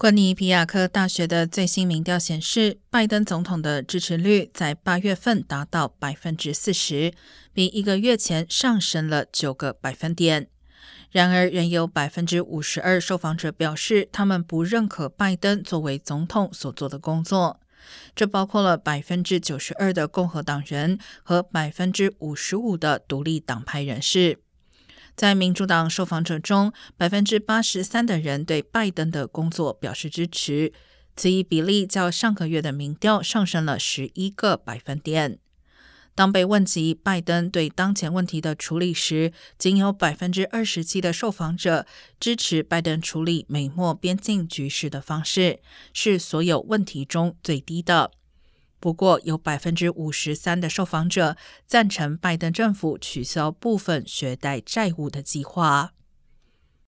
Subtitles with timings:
[0.00, 7.12] 昆尼皮亚克大学的最新民调显示，拜登总统的支持率在八月份达到百分之四十，
[7.52, 10.46] 比一个月前上升了九个百分点。
[11.10, 17.58] 然而，仍有百分之五十二受访者表示，他们不认可拜登作为总统所做的工作。
[18.14, 24.38] 这包括了百分之九十二的共和党人和百分之五十五的独立党派人士。
[25.18, 30.72] 在民主党受访者中，百分之八十三的人对拜登的工作表示支持，
[31.16, 35.40] 此一比例较上个月的民调上升了十一个百分点。
[36.14, 41.84] 当被问及拜登对当前问题的处理时，仅有百分之二十七的受访者
[42.20, 45.58] 支持拜登处理美墨边境局势的方式，
[45.92, 48.12] 是所有问题中最低的。
[48.80, 55.92] 不过，有百分之五十三的受访者赞成拜登政府取消部分学贷债务的计划。